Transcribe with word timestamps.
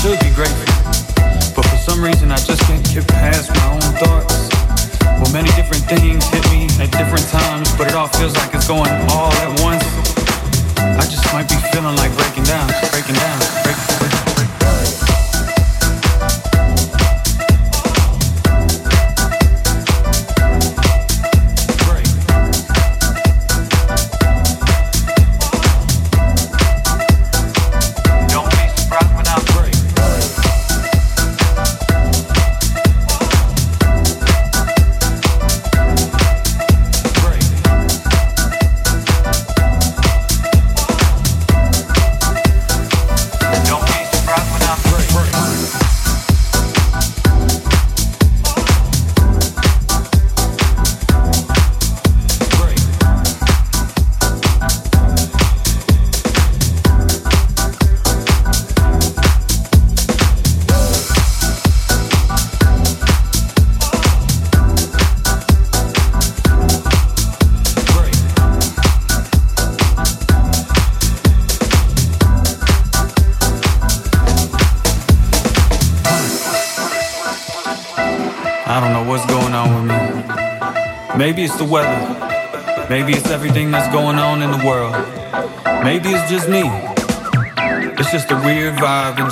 should 0.00 0.18
be 0.20 0.32
grateful, 0.34 0.64
but 1.54 1.60
for 1.68 1.76
some 1.76 2.02
reason 2.02 2.32
I 2.32 2.36
just 2.36 2.62
can't 2.62 2.82
get 2.94 3.06
past 3.06 3.50
my 3.50 3.66
own 3.74 3.92
thoughts. 4.00 4.48
Well, 5.20 5.30
many 5.30 5.50
different 5.52 5.84
things 5.84 6.24
hit 6.28 6.42
me 6.50 6.64
at 6.82 6.90
different 6.90 7.28
times, 7.28 7.70
but 7.76 7.88
it 7.88 7.94
all 7.94 8.08
feels 8.08 8.34
like 8.36 8.54
it's 8.54 8.66
going 8.66 8.90
all 9.10 9.30
at 9.44 9.60
once. 9.60 9.84
I 10.78 11.04
just 11.04 11.30
might 11.34 11.50
be 11.50 11.56
feeling 11.70 11.96
like 11.96 12.16
breaking 12.16 12.44
down, 12.44 12.68
breaking 12.90 13.14
down, 13.14 13.38
breaking 13.62 13.84
down. 13.88 13.99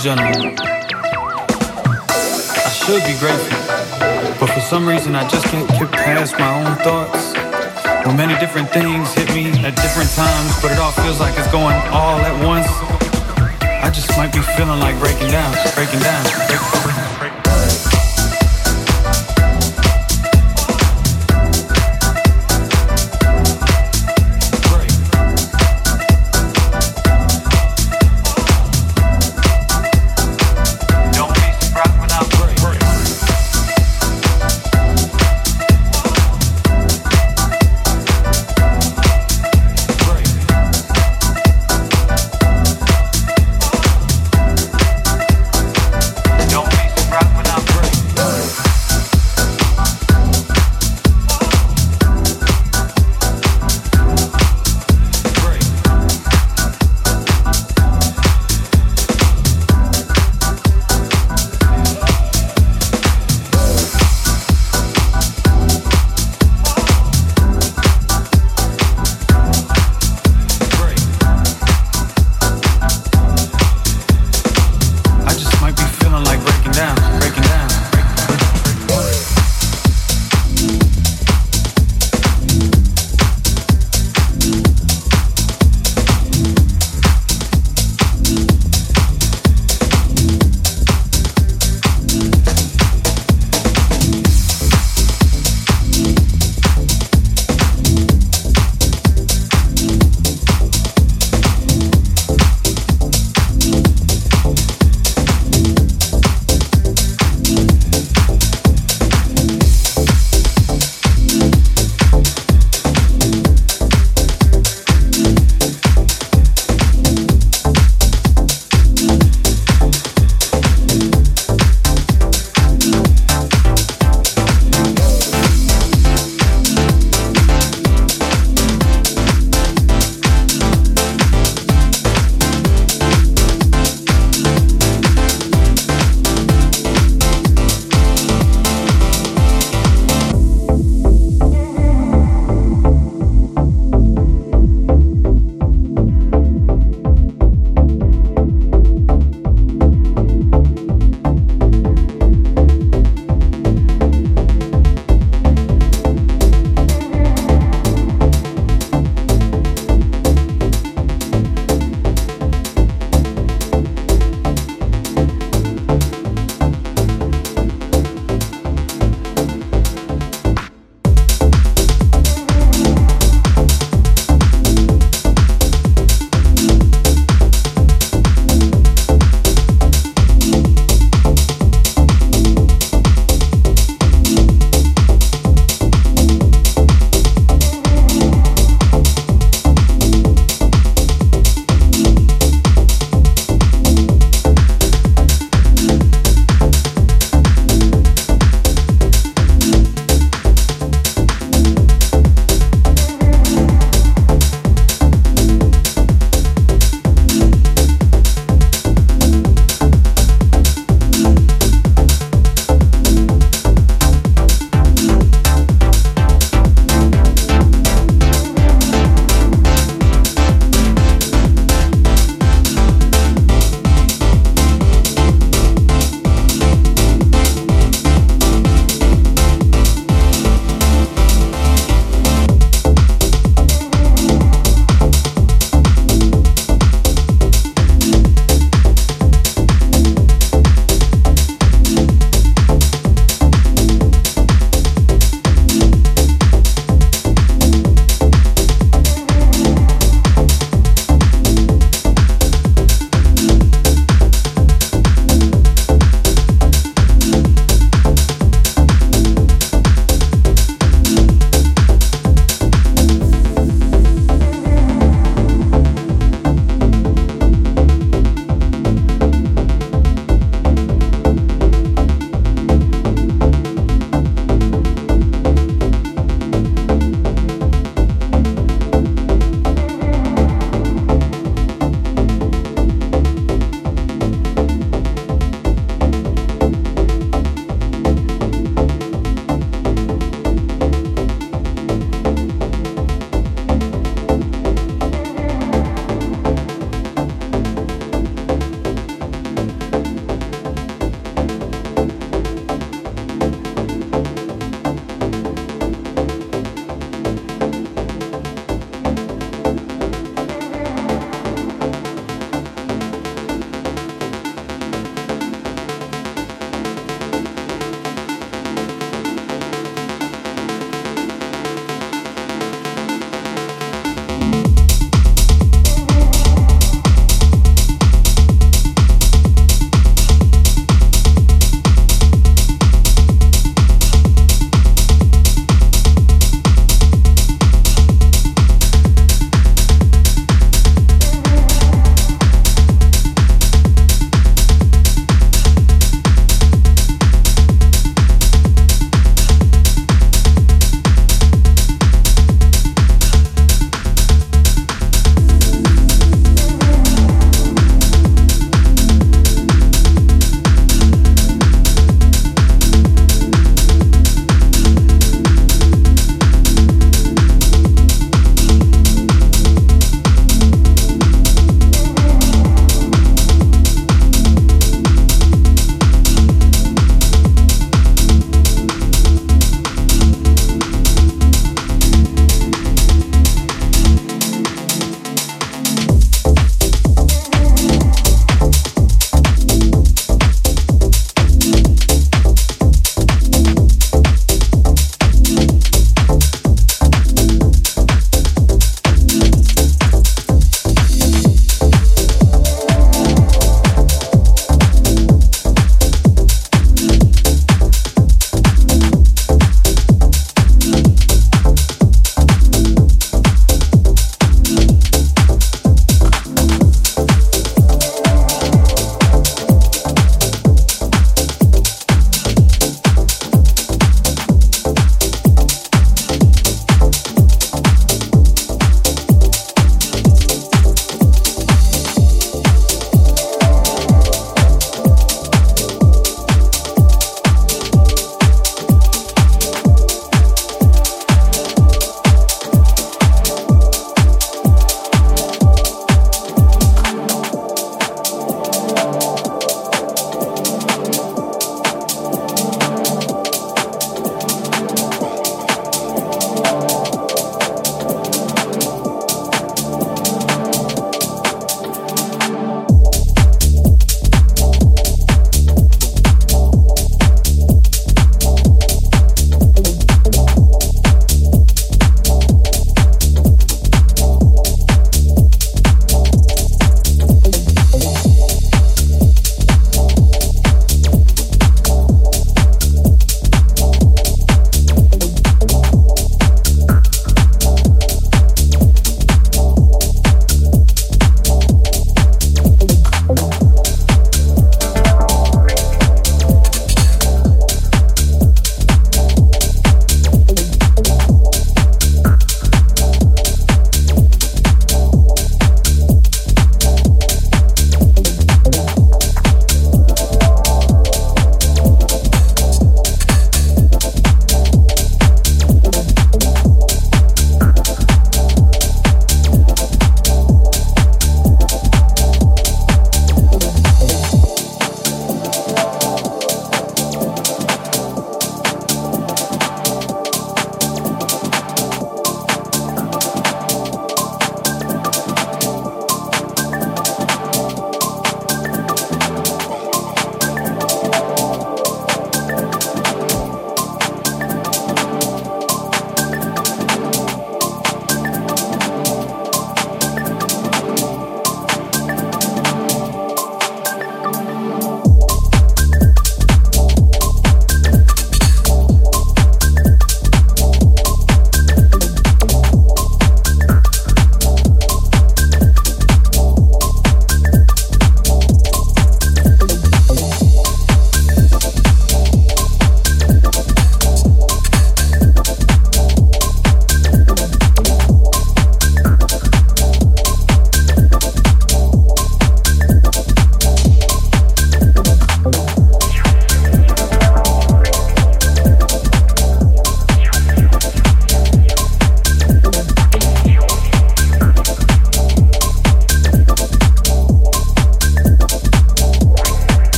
I 0.00 0.12
should 2.70 3.02
be 3.02 3.18
grateful, 3.18 3.58
but 4.38 4.48
for 4.48 4.60
some 4.60 4.86
reason 4.86 5.16
I 5.16 5.26
just 5.28 5.46
can't 5.46 5.68
get 5.70 5.90
past 5.90 6.38
my 6.38 6.54
own 6.54 6.76
thoughts. 6.84 7.34
Well, 8.06 8.14
many 8.14 8.38
different 8.38 8.70
things 8.70 9.12
hit 9.12 9.28
me 9.34 9.50
at 9.66 9.74
different 9.74 10.10
times, 10.14 10.62
but 10.62 10.70
it 10.70 10.78
all 10.78 10.92
feels 10.92 11.18
like 11.18 11.36
it's 11.36 11.50
going 11.50 11.74
all 11.90 12.20
at 12.20 12.46
once. 12.46 12.68
I 13.82 13.90
just 13.90 14.16
might 14.16 14.32
be 14.32 14.38
feeling 14.54 14.78
like 14.78 14.96
breaking 15.00 15.32
down, 15.32 15.52
breaking 15.74 15.98
down, 15.98 16.22
breaking 16.22 16.82
down. 16.82 16.87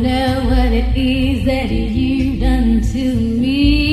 know 0.00 0.44
what 0.44 0.72
it 0.72 0.96
is 0.96 1.44
that 1.44 1.70
you've 1.70 2.40
done 2.40 2.80
to 2.92 3.14
me. 3.14 3.91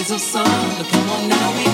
Rays 0.00 0.10
of 0.10 0.20
sun. 0.20 0.44
Come 0.86 1.10
on, 1.10 1.28
now 1.28 1.56
we 1.56 1.69